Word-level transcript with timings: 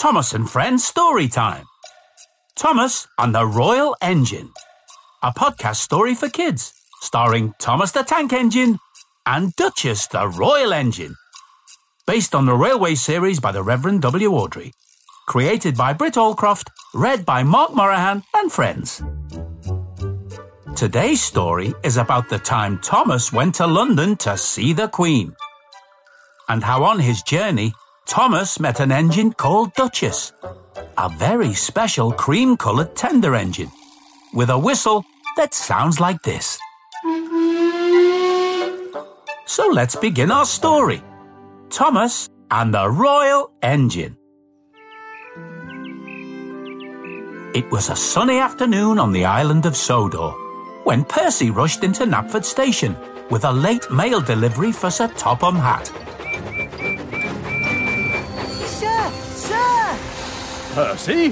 Thomas 0.00 0.32
and 0.32 0.48
Friends 0.48 0.82
Story 0.82 1.28
Time. 1.28 1.66
Thomas 2.56 3.06
and 3.18 3.34
the 3.34 3.44
Royal 3.44 3.94
Engine. 4.00 4.50
A 5.22 5.30
podcast 5.30 5.76
story 5.76 6.14
for 6.14 6.30
kids, 6.30 6.72
starring 7.02 7.52
Thomas 7.60 7.92
the 7.92 8.02
Tank 8.02 8.32
Engine 8.32 8.78
and 9.26 9.54
Duchess 9.56 10.06
the 10.06 10.26
Royal 10.26 10.72
Engine. 10.72 11.14
Based 12.06 12.34
on 12.34 12.46
the 12.46 12.54
Railway 12.54 12.94
series 12.94 13.40
by 13.40 13.52
the 13.52 13.62
Reverend 13.62 14.00
W. 14.00 14.30
Awdry. 14.30 14.72
Created 15.28 15.76
by 15.76 15.92
Britt 15.92 16.14
Allcroft, 16.14 16.68
read 16.94 17.26
by 17.26 17.42
Mark 17.42 17.72
Moraghan 17.72 18.22
and 18.36 18.50
friends. 18.50 19.02
Today's 20.76 21.20
story 21.20 21.74
is 21.84 21.98
about 21.98 22.30
the 22.30 22.38
time 22.38 22.78
Thomas 22.78 23.34
went 23.34 23.56
to 23.56 23.66
London 23.66 24.16
to 24.16 24.38
see 24.38 24.72
the 24.72 24.88
Queen. 24.88 25.36
And 26.48 26.64
how 26.64 26.84
on 26.84 27.00
his 27.00 27.20
journey, 27.22 27.74
Thomas 28.06 28.58
met 28.58 28.80
an 28.80 28.90
engine 28.90 29.32
called 29.32 29.74
Duchess, 29.74 30.32
a 30.98 31.08
very 31.08 31.54
special 31.54 32.12
cream 32.12 32.56
coloured 32.56 32.96
tender 32.96 33.34
engine, 33.34 33.70
with 34.34 34.50
a 34.50 34.58
whistle 34.58 35.04
that 35.36 35.54
sounds 35.54 36.00
like 36.00 36.22
this. 36.22 36.58
So 39.46 39.68
let's 39.68 39.96
begin 39.96 40.30
our 40.30 40.44
story 40.44 41.02
Thomas 41.70 42.28
and 42.50 42.74
the 42.74 42.88
Royal 42.88 43.52
Engine. 43.62 44.16
It 47.54 47.70
was 47.70 47.90
a 47.90 47.96
sunny 47.96 48.38
afternoon 48.38 48.98
on 48.98 49.12
the 49.12 49.24
island 49.24 49.66
of 49.66 49.76
Sodor 49.76 50.30
when 50.84 51.04
Percy 51.04 51.50
rushed 51.50 51.84
into 51.84 52.04
Knapford 52.04 52.44
Station 52.44 52.96
with 53.30 53.44
a 53.44 53.52
late 53.52 53.90
mail 53.90 54.20
delivery 54.20 54.72
for 54.72 54.90
Sir 54.90 55.08
Topham 55.16 55.56
Hatt. 55.56 55.92
Percy? 60.80 61.28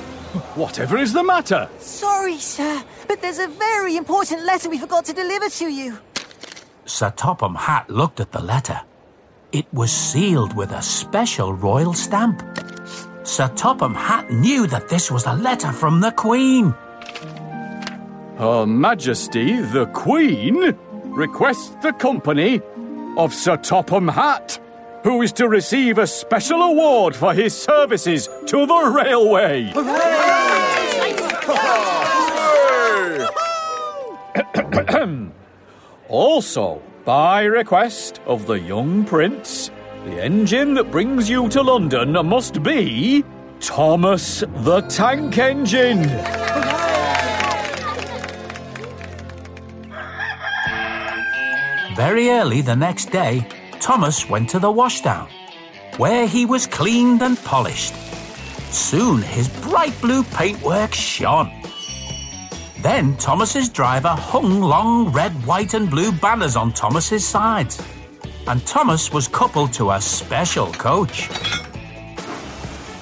Whatever 0.56 0.98
is 0.98 1.14
the 1.14 1.22
matter? 1.22 1.70
Sorry, 1.78 2.36
sir, 2.36 2.82
but 3.06 3.22
there's 3.22 3.38
a 3.38 3.48
very 3.48 3.96
important 3.96 4.44
letter 4.44 4.68
we 4.68 4.76
forgot 4.76 5.06
to 5.06 5.14
deliver 5.14 5.48
to 5.48 5.72
you. 5.72 5.98
Sir 6.84 7.10
Topham 7.16 7.54
Hatt 7.54 7.88
looked 7.88 8.20
at 8.20 8.30
the 8.30 8.42
letter. 8.42 8.78
It 9.52 9.66
was 9.72 9.90
sealed 9.90 10.54
with 10.54 10.70
a 10.72 10.82
special 10.82 11.54
royal 11.54 11.94
stamp. 11.94 12.42
Sir 13.24 13.48
Topham 13.56 13.94
Hatt 13.94 14.30
knew 14.30 14.66
that 14.66 14.90
this 14.90 15.10
was 15.10 15.24
a 15.24 15.32
letter 15.32 15.72
from 15.72 16.00
the 16.00 16.12
Queen. 16.12 16.74
Her 18.36 18.66
Majesty 18.66 19.62
the 19.62 19.86
Queen 19.94 20.76
requests 21.04 21.70
the 21.80 21.94
company 21.94 22.60
of 23.16 23.32
Sir 23.32 23.56
Topham 23.56 24.08
Hatt, 24.08 24.60
who 25.08 25.22
is 25.22 25.32
to 25.32 25.48
receive 25.48 25.96
a 25.96 26.06
special 26.06 26.60
award 26.60 27.16
for 27.16 27.32
his 27.32 27.56
services 27.56 28.28
to 28.44 28.66
the 28.66 28.92
railway. 28.94 29.72
also, 36.10 36.82
by 37.06 37.44
request 37.44 38.20
of 38.26 38.46
the 38.46 38.60
young 38.60 39.02
prince, 39.02 39.70
the 40.04 40.22
engine 40.22 40.74
that 40.74 40.90
brings 40.90 41.30
you 41.30 41.48
to 41.48 41.62
London 41.62 42.12
must 42.26 42.62
be 42.62 43.24
Thomas 43.60 44.40
the 44.56 44.82
Tank 44.90 45.38
Engine. 45.38 46.02
Very 51.96 52.28
early 52.28 52.60
the 52.60 52.76
next 52.76 53.10
day, 53.10 53.48
Thomas 53.88 54.28
went 54.28 54.50
to 54.50 54.58
the 54.58 54.68
washdown, 54.70 55.30
where 55.96 56.26
he 56.26 56.44
was 56.44 56.66
cleaned 56.66 57.22
and 57.22 57.38
polished. 57.38 57.94
Soon 58.70 59.22
his 59.22 59.48
bright 59.62 59.98
blue 60.02 60.22
paintwork 60.24 60.92
shone. 60.92 61.50
Then 62.82 63.16
Thomas's 63.16 63.70
driver 63.70 64.10
hung 64.10 64.60
long 64.60 65.10
red, 65.10 65.32
white, 65.46 65.72
and 65.72 65.88
blue 65.88 66.12
banners 66.12 66.54
on 66.54 66.74
Thomas's 66.74 67.26
sides, 67.26 67.82
and 68.46 68.62
Thomas 68.66 69.10
was 69.10 69.26
coupled 69.26 69.72
to 69.72 69.92
a 69.92 70.00
special 70.02 70.70
coach. 70.72 71.30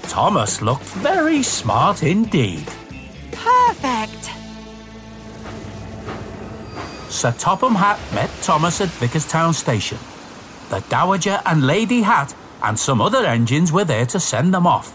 Thomas 0.03 0.62
looked 0.62 0.84
very 1.03 1.43
smart 1.43 2.05
indeed. 2.05 2.65
Perfect. 3.32 4.31
Sir 7.11 7.32
Topham 7.32 7.75
Hatt 7.75 7.99
met 8.15 8.31
Thomas 8.41 8.81
at 8.81 8.88
Vickerstown 9.00 9.53
Station. 9.53 9.99
The 10.69 10.81
Dowager 10.88 11.41
and 11.47 11.66
Lady 11.66 12.03
Hatt 12.03 12.34
and 12.62 12.78
some 12.78 13.00
other 13.00 13.25
engines 13.25 13.71
were 13.72 13.84
there 13.84 14.06
to 14.06 14.19
send 14.19 14.53
them 14.53 14.66
off. 14.66 14.93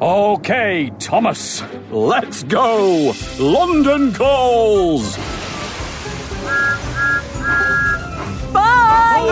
Okay, 0.00 0.92
Thomas, 0.98 1.62
let's 1.90 2.42
go! 2.42 3.14
London 3.38 4.12
calls! 4.12 5.16
Bye! 8.52 9.24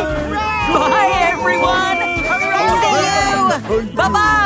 Bye, 0.73 1.11
everyone! 1.33 1.99
See 2.81 3.89
you! 3.89 3.97
Bye 3.97 4.09
bye! 4.09 4.44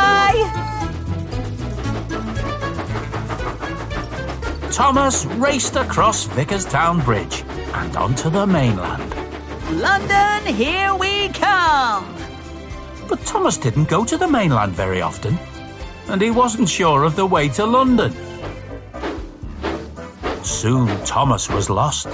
Thomas 4.72 5.24
raced 5.26 5.76
across 5.76 6.26
Vickerstown 6.26 7.04
Bridge 7.04 7.44
and 7.74 7.96
onto 7.96 8.30
the 8.30 8.46
mainland. 8.46 9.17
London, 9.70 10.54
here 10.54 10.94
we 10.94 11.28
come! 11.28 12.16
But 13.06 13.22
Thomas 13.26 13.58
didn't 13.58 13.90
go 13.90 14.02
to 14.02 14.16
the 14.16 14.26
mainland 14.26 14.72
very 14.72 15.02
often, 15.02 15.38
and 16.08 16.22
he 16.22 16.30
wasn't 16.30 16.70
sure 16.70 17.04
of 17.04 17.16
the 17.16 17.26
way 17.26 17.50
to 17.50 17.66
London. 17.66 18.14
Soon 20.42 20.88
Thomas 21.04 21.50
was 21.50 21.68
lost, 21.68 22.08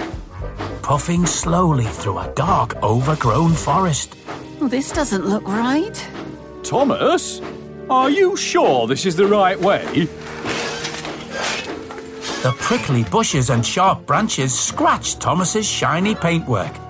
puffing 0.82 1.26
slowly 1.26 1.84
through 1.84 2.18
a 2.18 2.32
dark, 2.34 2.74
overgrown 2.82 3.52
forest. 3.52 4.16
Well, 4.58 4.68
this 4.68 4.90
doesn't 4.90 5.24
look 5.24 5.46
right. 5.46 6.08
Thomas? 6.64 7.40
Are 7.88 8.10
you 8.10 8.36
sure 8.36 8.88
this 8.88 9.06
is 9.06 9.14
the 9.14 9.26
right 9.26 9.60
way? 9.60 10.08
The 12.42 12.52
prickly 12.58 13.04
bushes 13.04 13.48
and 13.50 13.64
sharp 13.64 14.06
branches 14.06 14.58
scratched 14.58 15.20
Thomas's 15.20 15.66
shiny 15.66 16.16
paintwork 16.16 16.83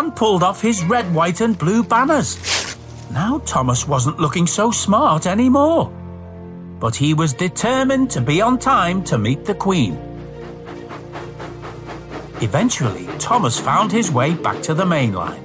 and 0.00 0.16
pulled 0.16 0.42
off 0.42 0.62
his 0.62 0.82
red, 0.84 1.14
white, 1.14 1.40
and 1.42 1.58
blue 1.58 1.82
banners. 1.82 2.76
Now 3.10 3.38
Thomas 3.44 3.86
wasn't 3.86 4.18
looking 4.18 4.46
so 4.46 4.70
smart 4.70 5.26
anymore. 5.26 5.92
But 6.78 6.96
he 6.96 7.12
was 7.12 7.34
determined 7.34 8.10
to 8.12 8.20
be 8.22 8.40
on 8.40 8.58
time 8.58 9.04
to 9.04 9.18
meet 9.18 9.44
the 9.44 9.54
Queen. 9.54 9.94
Eventually, 12.40 13.06
Thomas 13.18 13.60
found 13.60 13.92
his 13.92 14.10
way 14.10 14.32
back 14.32 14.62
to 14.62 14.72
the 14.72 14.86
main 14.86 15.12
line. 15.12 15.44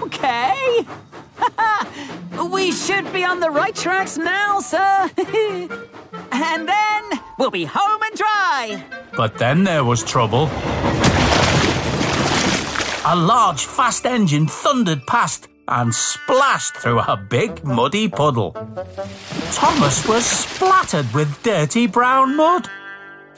Okay. 0.00 0.86
we 2.52 2.70
should 2.70 3.12
be 3.12 3.24
on 3.24 3.40
the 3.40 3.50
right 3.50 3.74
tracks 3.74 4.16
now, 4.16 4.60
sir. 4.60 5.10
and 6.30 6.68
then 6.68 7.02
we'll 7.38 7.50
be 7.50 7.64
home 7.64 8.02
and 8.02 8.16
dry. 8.16 8.84
But 9.16 9.38
then 9.38 9.64
there 9.64 9.82
was 9.82 10.04
trouble. 10.04 10.48
A 13.10 13.16
large, 13.16 13.64
fast 13.64 14.04
engine 14.04 14.46
thundered 14.46 15.06
past 15.06 15.48
and 15.66 15.94
splashed 15.94 16.76
through 16.76 16.98
a 16.98 17.16
big, 17.16 17.64
muddy 17.64 18.06
puddle. 18.06 18.52
Thomas 19.50 20.06
was 20.06 20.26
splattered 20.26 21.10
with 21.14 21.42
dirty 21.42 21.86
brown 21.86 22.36
mud, 22.36 22.68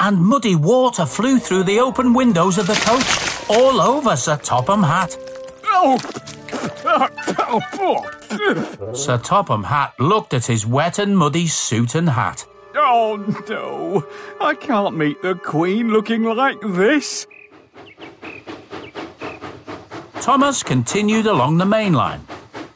and 0.01 0.19
muddy 0.19 0.57
water 0.57 1.07
flew 1.07 1.39
through 1.39 1.63
the 1.63 1.79
open 1.79 2.15
windows 2.15 2.59
of 2.59 2.67
the 2.67 2.75
coach 2.75 3.49
all 3.49 3.81
over 3.81 4.17
Sir 4.17 4.39
Topham 4.39 4.83
Hatt. 4.83 5.17
Oh! 5.67 5.99
Sir 8.93 9.19
Topham 9.19 9.63
Hatt 9.63 9.95
looked 10.01 10.35
at 10.35 10.47
his 10.47 10.67
wet 10.67 10.99
and 10.99 11.17
muddy 11.17 11.47
suit 11.47 11.95
and 11.95 12.09
hat. 12.09 12.45
Oh 12.75 13.25
no! 13.49 14.05
I 14.41 14.57
can't 14.57 14.97
meet 14.97 15.23
the 15.23 15.37
Queen 15.37 15.93
looking 15.93 16.25
like 16.25 16.61
this. 16.61 17.29
Thomas 20.21 20.63
continued 20.63 21.27
along 21.27 21.57
the 21.57 21.65
main 21.65 21.95
line, 21.95 22.21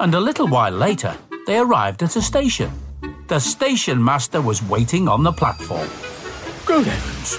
and 0.00 0.14
a 0.14 0.20
little 0.20 0.48
while 0.48 0.72
later 0.72 1.14
they 1.46 1.58
arrived 1.58 2.02
at 2.02 2.16
a 2.16 2.22
station. 2.22 2.70
The 3.28 3.38
station 3.38 4.02
master 4.02 4.40
was 4.40 4.62
waiting 4.62 5.08
on 5.08 5.22
the 5.22 5.32
platform. 5.32 5.88
Good 6.64 6.86
heavens! 6.86 7.36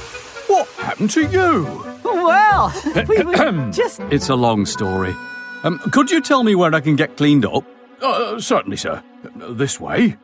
What 0.47 0.67
happened 0.77 1.09
to 1.11 1.27
you? 1.27 1.63
Well, 2.03 2.71
we 3.07 3.23
were 3.23 3.71
just. 3.71 3.99
It's 4.11 4.29
a 4.29 4.35
long 4.35 4.65
story. 4.67 5.15
Um, 5.63 5.79
could 5.91 6.11
you 6.11 6.21
tell 6.21 6.43
me 6.43 6.53
where 6.53 6.73
I 6.75 6.81
can 6.81 6.95
get 6.95 7.17
cleaned 7.17 7.45
up? 7.45 7.63
Uh, 7.99 8.39
certainly, 8.39 8.77
sir. 8.77 9.01
This 9.49 9.79
way. 9.79 10.17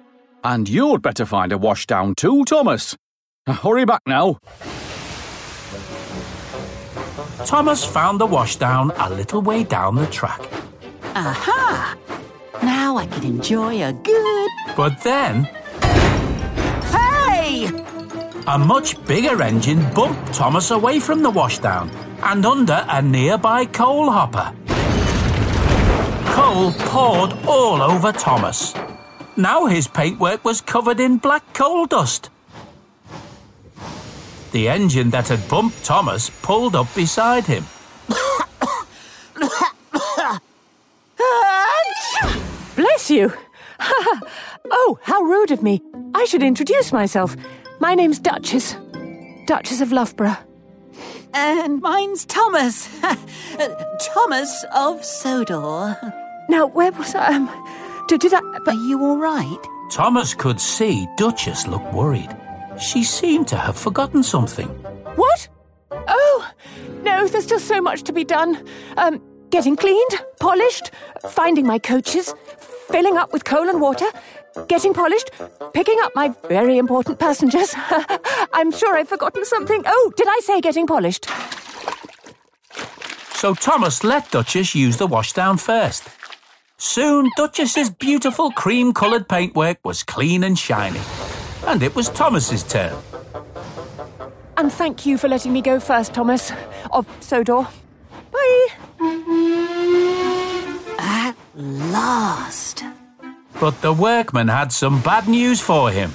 And 0.43 0.69
you'd 0.69 1.01
better 1.01 1.25
find 1.25 1.51
a 1.51 1.57
washdown 1.57 2.15
too, 2.15 2.45
Thomas. 2.45 2.95
Hurry 3.47 3.85
back 3.85 4.01
now. 4.05 4.37
Thomas 7.45 7.83
found 7.83 8.19
the 8.19 8.27
washdown 8.27 8.91
a 8.97 9.09
little 9.09 9.41
way 9.41 9.63
down 9.63 9.95
the 9.95 10.07
track. 10.07 10.41
Aha! 11.15 11.95
Now 12.63 12.97
I 12.97 13.05
can 13.07 13.23
enjoy 13.23 13.83
a 13.83 13.93
good. 13.93 14.49
But 14.75 15.01
then, 15.03 15.49
Hey! 16.91 17.69
a 18.47 18.57
much 18.57 19.03
bigger 19.05 19.41
engine 19.41 19.81
bumped 19.93 20.33
Thomas 20.33 20.71
away 20.71 20.99
from 20.99 21.21
the 21.23 21.31
washdown 21.31 21.89
and 22.23 22.45
under 22.45 22.85
a 22.87 23.01
nearby 23.01 23.65
coal 23.65 24.09
hopper. 24.11 24.53
Coal 26.33 26.71
poured 26.89 27.33
all 27.47 27.81
over 27.81 28.11
Thomas. 28.11 28.73
Now 29.35 29.65
his 29.65 29.87
paintwork 29.87 30.45
was 30.45 30.61
covered 30.61 30.99
in 30.99 31.17
black 31.17 31.53
coal 31.53 31.85
dust. 31.85 32.29
The 34.51 34.67
engine 34.67 35.09
that 35.11 35.29
had 35.29 35.47
bumped 35.47 35.83
Thomas 35.83 36.29
pulled 36.41 36.75
up 36.75 36.93
beside 36.93 37.45
him. 37.45 37.65
Bless 42.75 43.09
you. 43.09 43.33
oh, 43.79 44.99
how 45.03 45.21
rude 45.21 45.51
of 45.51 45.63
me. 45.63 45.81
I 46.13 46.25
should 46.25 46.43
introduce 46.43 46.91
myself. 46.91 47.35
My 47.79 47.95
name's 47.95 48.19
Duchess. 48.19 48.75
Duchess 49.47 49.79
of 49.81 49.91
Loughborough. 49.91 50.37
And 51.33 51.81
mine's 51.81 52.25
Thomas. 52.25 52.89
Thomas 54.01 54.65
of 54.75 55.03
Sodor. 55.05 55.97
Now, 56.49 56.67
where 56.67 56.91
was 56.91 57.15
I? 57.15 57.35
Um, 57.35 57.49
did, 58.07 58.19
did 58.19 58.33
I? 58.33 58.39
Are 58.39 58.73
you 58.73 59.01
all 59.01 59.17
right? 59.17 59.59
Thomas 59.89 60.33
could 60.33 60.59
see 60.59 61.07
Duchess 61.17 61.67
looked 61.67 61.93
worried. 61.93 62.29
She 62.81 63.03
seemed 63.03 63.47
to 63.49 63.55
have 63.57 63.77
forgotten 63.77 64.23
something. 64.23 64.67
What? 65.15 65.47
Oh, 65.91 66.51
no, 67.03 67.27
there's 67.27 67.43
still 67.45 67.59
so 67.59 67.79
much 67.79 68.03
to 68.03 68.13
be 68.13 68.23
done. 68.23 68.65
Um, 68.97 69.21
getting 69.51 69.75
cleaned, 69.75 70.21
polished, 70.39 70.91
finding 71.29 71.67
my 71.67 71.77
coaches, 71.77 72.33
filling 72.89 73.17
up 73.17 73.31
with 73.33 73.45
coal 73.45 73.69
and 73.69 73.79
water, 73.79 74.07
getting 74.67 74.93
polished, 74.93 75.29
picking 75.73 75.97
up 76.01 76.11
my 76.15 76.33
very 76.49 76.77
important 76.77 77.19
passengers. 77.19 77.73
I'm 78.53 78.71
sure 78.71 78.97
I've 78.97 79.09
forgotten 79.09 79.45
something. 79.45 79.83
Oh, 79.85 80.13
did 80.17 80.27
I 80.27 80.39
say 80.43 80.59
getting 80.59 80.87
polished? 80.87 81.27
So 83.33 83.53
Thomas 83.53 84.03
let 84.03 84.31
Duchess 84.31 84.73
use 84.73 84.97
the 84.97 85.07
washdown 85.07 85.59
first. 85.59 86.09
Soon, 86.77 87.29
Duchess's 87.37 87.91
beautiful 87.91 88.51
cream 88.51 88.91
coloured 88.93 89.29
paintwork 89.29 89.77
was 89.83 90.01
clean 90.03 90.43
and 90.43 90.57
shiny. 90.57 91.01
And 91.67 91.83
it 91.83 91.95
was 91.95 92.09
Thomas's 92.09 92.63
turn. 92.63 92.95
And 94.57 94.71
thank 94.71 95.05
you 95.05 95.17
for 95.17 95.27
letting 95.27 95.53
me 95.53 95.61
go 95.61 95.79
first, 95.79 96.13
Thomas. 96.13 96.51
Of 96.91 97.07
Sodor. 97.19 97.67
Bye. 98.31 98.67
At 100.99 101.35
last. 101.55 102.83
But 103.59 103.81
the 103.81 103.93
workman 103.93 104.47
had 104.47 104.71
some 104.71 105.01
bad 105.01 105.27
news 105.27 105.61
for 105.61 105.91
him. 105.91 106.11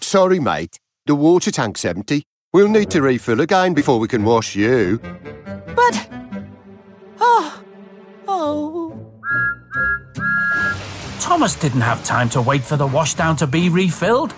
Sorry, 0.00 0.40
mate. 0.40 0.78
The 1.06 1.14
water 1.14 1.50
tank's 1.50 1.84
empty. 1.84 2.24
We'll 2.52 2.68
need 2.68 2.90
to 2.90 3.02
refill 3.02 3.40
again 3.40 3.74
before 3.74 3.98
we 3.98 4.08
can 4.08 4.24
wash 4.24 4.56
you. 4.56 4.98
But. 5.74 6.08
Oh. 7.20 7.62
Oh. 8.26 9.12
Thomas 11.20 11.56
didn't 11.56 11.80
have 11.82 12.04
time 12.04 12.28
to 12.30 12.40
wait 12.40 12.62
for 12.62 12.76
the 12.76 12.86
washdown 12.86 13.36
to 13.38 13.46
be 13.46 13.68
refilled. 13.68 14.32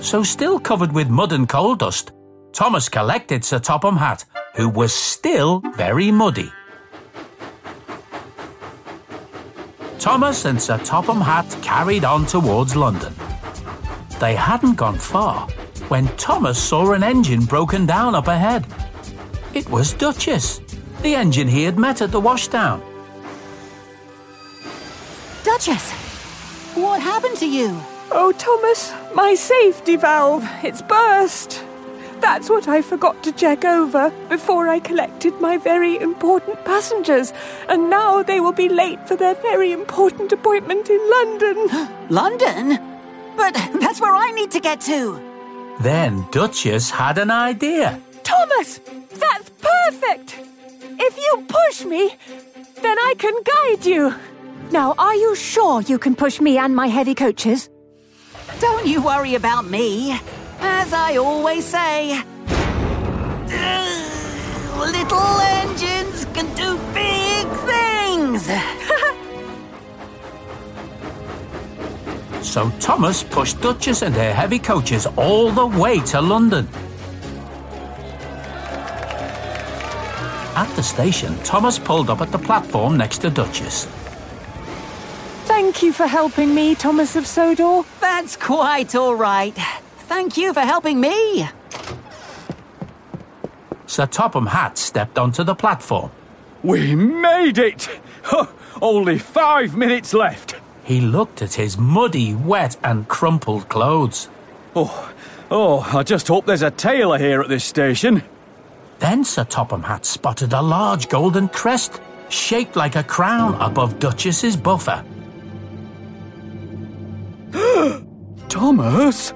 So, 0.00 0.22
still 0.22 0.58
covered 0.58 0.92
with 0.92 1.08
mud 1.10 1.32
and 1.32 1.48
coal 1.48 1.74
dust, 1.74 2.12
Thomas 2.52 2.88
collected 2.88 3.44
Sir 3.44 3.58
Topham 3.58 3.96
Hatt, 3.96 4.24
who 4.56 4.68
was 4.68 4.92
still 4.92 5.60
very 5.76 6.10
muddy. 6.10 6.50
Thomas 9.98 10.44
and 10.44 10.60
Sir 10.60 10.78
Topham 10.78 11.20
Hatt 11.20 11.56
carried 11.62 12.04
on 12.04 12.26
towards 12.26 12.74
London. 12.76 13.14
They 14.20 14.34
hadn't 14.34 14.76
gone 14.76 14.98
far 14.98 15.48
when 15.88 16.06
Thomas 16.16 16.58
saw 16.58 16.92
an 16.92 17.02
engine 17.02 17.44
broken 17.44 17.84
down 17.84 18.14
up 18.14 18.28
ahead. 18.28 18.66
It 19.54 19.68
was 19.68 19.92
Duchess, 19.92 20.60
the 21.02 21.14
engine 21.14 21.48
he 21.48 21.64
had 21.64 21.78
met 21.78 22.00
at 22.02 22.12
the 22.12 22.20
washdown. 22.20 22.82
Duchess! 25.44 25.92
What 26.74 27.00
happened 27.00 27.36
to 27.38 27.48
you? 27.48 27.80
Oh, 28.10 28.32
Thomas, 28.32 28.92
my 29.18 29.34
safety 29.34 29.96
valve. 29.96 30.44
It's 30.62 30.80
burst. 30.80 31.64
That's 32.20 32.48
what 32.48 32.68
I 32.68 32.82
forgot 32.82 33.20
to 33.24 33.32
check 33.32 33.64
over 33.64 34.12
before 34.28 34.68
I 34.68 34.78
collected 34.78 35.40
my 35.40 35.56
very 35.56 35.98
important 35.98 36.64
passengers. 36.64 37.32
And 37.68 37.90
now 37.90 38.22
they 38.22 38.38
will 38.38 38.52
be 38.52 38.68
late 38.68 39.00
for 39.08 39.16
their 39.16 39.34
very 39.34 39.72
important 39.72 40.30
appointment 40.30 40.88
in 40.88 41.02
London. 41.16 41.56
London? 42.20 42.78
But 43.36 43.54
that's 43.80 44.00
where 44.00 44.14
I 44.14 44.30
need 44.30 44.52
to 44.52 44.60
get 44.60 44.80
to. 44.82 45.00
Then 45.80 46.24
Duchess 46.30 46.88
had 46.88 47.18
an 47.18 47.32
idea. 47.32 48.00
Thomas, 48.22 48.78
that's 49.24 49.50
perfect. 49.72 50.28
If 51.06 51.16
you 51.24 51.44
push 51.48 51.84
me, 51.84 52.14
then 52.82 52.96
I 53.10 53.14
can 53.18 53.34
guide 53.52 53.84
you. 53.84 54.14
Now, 54.70 54.94
are 54.96 55.16
you 55.16 55.34
sure 55.34 55.82
you 55.82 55.98
can 55.98 56.14
push 56.14 56.40
me 56.40 56.56
and 56.56 56.76
my 56.76 56.86
heavy 56.86 57.16
coaches? 57.16 57.68
Don't 58.60 58.86
you 58.86 59.02
worry 59.02 59.34
about 59.34 59.66
me. 59.66 60.18
As 60.60 60.92
I 60.92 61.16
always 61.16 61.64
say, 61.64 62.20
little 64.76 65.40
engines 65.40 66.24
can 66.34 66.52
do 66.54 66.78
big 66.92 67.46
things. 67.66 68.48
So 72.40 72.70
Thomas 72.80 73.22
pushed 73.22 73.60
Duchess 73.60 74.00
and 74.02 74.14
her 74.14 74.32
heavy 74.32 74.58
coaches 74.58 75.06
all 75.16 75.50
the 75.50 75.66
way 75.66 76.00
to 76.00 76.20
London. 76.20 76.66
At 80.56 80.72
the 80.74 80.82
station, 80.82 81.36
Thomas 81.44 81.78
pulled 81.78 82.08
up 82.08 82.22
at 82.22 82.32
the 82.32 82.38
platform 82.38 82.96
next 82.96 83.18
to 83.18 83.30
Duchess. 83.30 83.86
Thank 85.68 85.82
you 85.82 85.92
for 85.92 86.06
helping 86.06 86.54
me, 86.54 86.74
Thomas 86.74 87.14
of 87.14 87.26
Sodor. 87.26 87.82
That's 88.00 88.36
quite 88.36 88.94
all 88.94 89.14
right. 89.14 89.54
Thank 90.08 90.38
you 90.38 90.54
for 90.54 90.60
helping 90.62 90.98
me. 90.98 91.46
Sir 93.86 94.06
Topham 94.06 94.46
Hatt 94.46 94.78
stepped 94.78 95.18
onto 95.18 95.44
the 95.44 95.54
platform. 95.54 96.10
We 96.62 96.94
made 96.94 97.58
it! 97.58 97.86
Only 98.80 99.18
five 99.18 99.76
minutes 99.76 100.14
left. 100.14 100.54
He 100.84 101.02
looked 101.02 101.42
at 101.42 101.52
his 101.52 101.76
muddy, 101.76 102.34
wet, 102.34 102.78
and 102.82 103.06
crumpled 103.06 103.68
clothes. 103.68 104.30
Oh, 104.74 105.12
oh, 105.50 105.80
I 105.92 106.02
just 106.02 106.28
hope 106.28 106.46
there's 106.46 106.62
a 106.62 106.70
tailor 106.70 107.18
here 107.18 107.42
at 107.42 107.50
this 107.50 107.64
station. 107.64 108.22
Then 109.00 109.22
Sir 109.22 109.44
Topham 109.44 109.82
Hatt 109.82 110.06
spotted 110.06 110.54
a 110.54 110.62
large 110.62 111.10
golden 111.10 111.46
crest, 111.48 112.00
shaped 112.30 112.74
like 112.74 112.96
a 112.96 113.04
crown 113.04 113.54
above 113.60 113.98
Duchess's 113.98 114.56
buffer. 114.56 115.04
Thomas, 118.48 119.34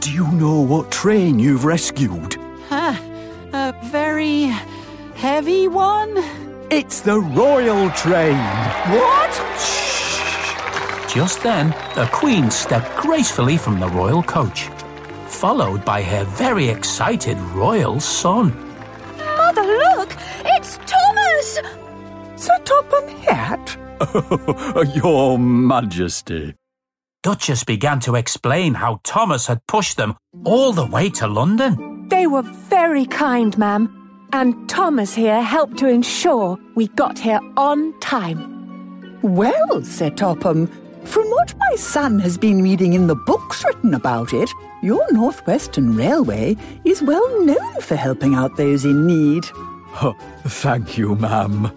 do 0.00 0.10
you 0.12 0.30
know 0.32 0.60
what 0.60 0.90
train 0.90 1.38
you've 1.38 1.64
rescued? 1.64 2.36
A 2.70 3.74
very 3.84 4.52
heavy 5.14 5.68
one? 5.68 6.12
It's 6.70 7.00
the 7.00 7.18
Royal 7.18 7.90
Train. 7.90 8.36
What? 8.90 9.32
Shh. 9.58 11.14
Just 11.14 11.42
then, 11.42 11.70
the 11.94 12.08
Queen 12.12 12.50
stepped 12.50 12.94
gracefully 12.96 13.56
from 13.56 13.80
the 13.80 13.88
royal 13.88 14.22
coach, 14.22 14.68
followed 15.28 15.84
by 15.84 16.02
her 16.02 16.24
very 16.24 16.68
excited 16.68 17.38
royal 17.54 18.00
son. 18.00 18.52
Mother, 19.16 19.62
look! 19.62 20.14
It's 20.44 20.78
Thomas! 20.84 21.60
Sir 22.36 22.58
Topham 22.64 23.08
Hatt? 23.22 23.76
Your 24.94 25.38
Majesty. 25.38 26.54
Duchess 27.24 27.64
began 27.64 27.98
to 28.00 28.14
explain 28.14 28.74
how 28.74 29.00
Thomas 29.02 29.46
had 29.48 29.66
pushed 29.66 29.96
them 29.96 30.14
all 30.44 30.72
the 30.72 30.86
way 30.86 31.10
to 31.10 31.26
London. 31.26 32.06
They 32.08 32.28
were 32.28 32.42
very 32.42 33.06
kind, 33.06 33.58
ma'am. 33.58 33.94
And 34.32 34.68
Thomas 34.68 35.14
here 35.14 35.42
helped 35.42 35.78
to 35.78 35.88
ensure 35.88 36.56
we 36.76 36.86
got 36.88 37.18
here 37.18 37.40
on 37.56 37.98
time. 37.98 39.18
Well, 39.22 39.82
Sir 39.82 40.10
Topham, 40.10 40.68
from 41.04 41.24
what 41.30 41.54
my 41.58 41.74
son 41.76 42.20
has 42.20 42.38
been 42.38 42.62
reading 42.62 42.92
in 42.92 43.08
the 43.08 43.16
books 43.16 43.64
written 43.64 43.94
about 43.94 44.32
it, 44.32 44.50
your 44.82 45.04
Northwestern 45.12 45.96
Railway 45.96 46.56
is 46.84 47.02
well 47.02 47.44
known 47.44 47.80
for 47.80 47.96
helping 47.96 48.34
out 48.36 48.56
those 48.56 48.84
in 48.84 49.06
need. 49.08 49.44
Thank 50.44 50.96
you, 50.96 51.16
ma'am. 51.16 51.72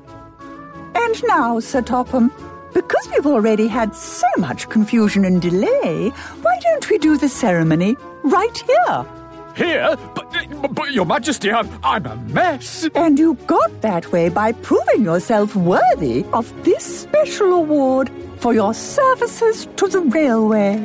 And 0.94 1.24
now, 1.28 1.60
Sir 1.60 1.82
Topham, 1.82 2.32
because 2.74 3.08
we've 3.10 3.26
already 3.26 3.68
had 3.68 3.96
so 3.96 4.28
much 4.38 4.70
confusion 4.70 5.26
and 5.26 5.42
delay, 5.42 6.10
why 6.42 6.60
don't 6.62 6.90
we 6.90 6.98
do 6.98 7.18
the 7.18 7.30
ceremony 7.30 7.98
right 8.24 8.58
here? 8.58 9.06
Here? 9.56 9.98
But, 10.16 10.74
but 10.74 10.92
Your 10.92 11.06
Majesty, 11.06 11.52
I'm, 11.52 11.70
I'm 11.84 12.06
a 12.06 12.16
mess. 12.16 12.88
And 12.96 13.20
you 13.20 13.34
got 13.48 13.82
that 13.82 14.12
way 14.12 14.30
by 14.30 14.54
proving 14.54 15.04
yourself 15.04 15.56
worthy 15.56 16.26
of 16.32 16.52
this 16.64 17.02
special 17.02 17.54
award 17.54 18.10
for 18.38 18.54
your 18.54 18.74
services 18.74 19.68
to 19.76 19.88
the 19.88 20.00
railway. 20.00 20.76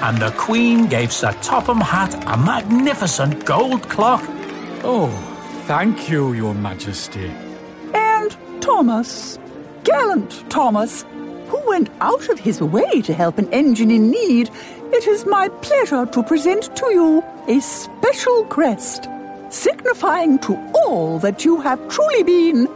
And 0.00 0.18
the 0.18 0.30
Queen 0.38 0.86
gave 0.86 1.12
Sir 1.12 1.32
Topham 1.42 1.80
Hatt 1.80 2.14
a 2.26 2.36
magnificent 2.36 3.44
gold 3.44 3.82
clock. 3.88 4.22
Oh, 4.84 5.08
thank 5.66 6.08
you, 6.08 6.32
Your 6.34 6.54
Majesty. 6.54 7.32
And 7.92 8.36
Thomas, 8.62 9.38
gallant 9.88 10.50
Thomas, 10.50 11.04
who 11.48 11.60
went 11.66 11.88
out 12.02 12.28
of 12.28 12.38
his 12.38 12.60
way 12.60 13.00
to 13.00 13.14
help 13.14 13.38
an 13.38 13.48
engine 13.54 13.90
in 13.90 14.10
need, 14.10 14.50
it 14.92 15.06
is 15.06 15.24
my 15.24 15.48
pleasure 15.62 16.04
to 16.04 16.22
present 16.22 16.76
to 16.76 16.86
you 16.92 17.24
a 17.48 17.58
special 17.60 18.44
crest, 18.46 19.08
signifying 19.48 20.38
to 20.40 20.52
all 20.74 21.18
that 21.20 21.42
you 21.44 21.58
have 21.62 21.80
truly 21.88 22.22
been, 22.22 22.68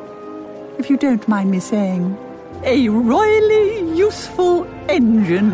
if 0.78 0.88
you 0.88 0.96
don't 0.96 1.28
mind 1.28 1.50
me 1.50 1.60
saying, 1.60 2.16
a 2.64 2.88
royally 2.88 3.94
useful 3.94 4.64
engine. 4.88 5.50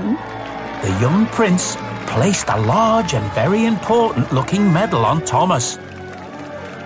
The 0.82 0.96
young 1.00 1.26
prince 1.26 1.76
placed 2.06 2.48
a 2.50 2.60
large 2.60 3.14
and 3.14 3.32
very 3.32 3.64
important 3.64 4.32
looking 4.32 4.72
medal 4.72 5.04
on 5.04 5.24
Thomas. 5.24 5.76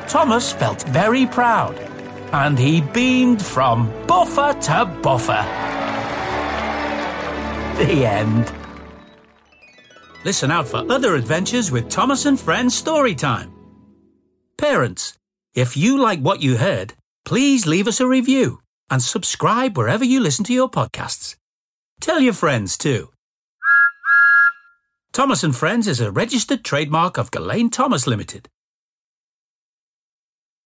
Thomas 0.09 0.53
felt 0.53 0.83
very 0.89 1.27
proud, 1.27 1.77
and 2.33 2.59
he 2.59 2.81
beamed 2.81 3.45
from 3.45 3.93
buffer 4.07 4.59
to 4.61 4.85
buffer. 5.03 5.45
The 7.79 8.07
end. 8.07 8.53
Listen 10.25 10.51
out 10.51 10.69
for 10.69 10.91
other 10.91 11.15
adventures 11.15 11.71
with 11.71 11.89
Thomas 11.89 12.27
and 12.27 12.39
Friends 12.39 12.81
Storytime. 12.81 13.53
Parents, 14.57 15.19
if 15.55 15.77
you 15.77 15.99
like 15.99 16.21
what 16.21 16.43
you 16.43 16.57
heard, 16.57 16.95
please 17.25 17.67
leave 17.67 17.89
us 17.89 18.01
a 18.01 18.07
review 18.07 18.63
and 18.89 19.03
subscribe 19.03 19.77
wherever 19.77 20.05
you 20.05 20.21
listen 20.21 20.45
to 20.45 20.53
your 20.53 20.71
podcasts. 20.71 21.37
Tell 22.01 22.21
your 22.21 22.35
friends 22.35 22.79
too. 22.79 23.09
Thomas 25.13 25.43
and 25.43 25.55
Friends 25.55 25.87
is 25.89 26.01
a 26.01 26.11
registered 26.11 26.65
trademark 26.65 27.19
of 27.19 27.31
Gullane 27.31 27.69
Thomas 27.69 28.07
Limited. 28.07 28.49